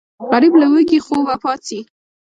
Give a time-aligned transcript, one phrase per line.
[0.29, 1.79] غریب له وږي خوبه پاڅي